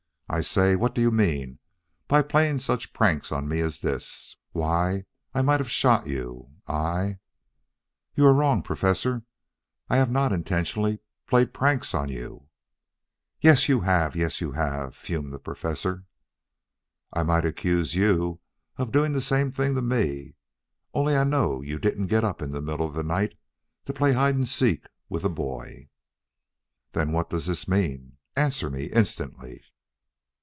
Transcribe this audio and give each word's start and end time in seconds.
"I 0.33 0.39
say, 0.39 0.77
what 0.77 0.95
do 0.95 1.01
you 1.01 1.11
mean 1.11 1.59
by 2.07 2.21
playing 2.21 2.59
such 2.59 2.93
pranks 2.93 3.33
on 3.33 3.49
me 3.49 3.59
as 3.59 3.81
this? 3.81 4.37
Why, 4.53 5.03
I 5.33 5.41
might 5.41 5.59
have 5.59 5.69
shot 5.69 6.07
you. 6.07 6.51
I" 6.65 7.17
"You 8.15 8.25
are 8.25 8.33
wrong, 8.33 8.61
Professor; 8.63 9.23
I 9.89 9.97
have 9.97 10.09
not 10.09 10.31
intentionally 10.31 10.99
played 11.27 11.53
pranks 11.53 11.93
on 11.93 12.07
you" 12.07 12.47
"Yes 13.41 13.67
you 13.67 13.81
have 13.81 14.15
yes 14.15 14.39
you 14.39 14.53
have," 14.53 14.95
fumed 14.95 15.33
the 15.33 15.37
Professor. 15.37 16.05
"I 17.11 17.23
might 17.23 17.45
accuse 17.45 17.93
you 17.93 18.39
of 18.77 18.93
doing 18.93 19.11
the 19.11 19.19
same 19.19 19.51
thing 19.51 19.75
to 19.75 19.81
me, 19.81 20.35
only 20.93 21.13
I 21.13 21.25
know 21.25 21.59
you 21.59 21.77
didn't 21.77 22.07
get 22.07 22.23
up 22.23 22.41
in 22.41 22.53
the 22.53 22.61
middle 22.61 22.85
of 22.87 22.93
the 22.93 23.03
night 23.03 23.37
to 23.83 23.91
play 23.91 24.13
hide 24.13 24.35
and 24.35 24.47
seek 24.47 24.85
with 25.09 25.25
a 25.25 25.29
boy" 25.29 25.89
"Then 26.93 27.11
what 27.11 27.29
does 27.29 27.47
this 27.47 27.67
mean? 27.67 28.15
Answer 28.37 28.69
me 28.69 28.85
instantly!" 28.93 29.61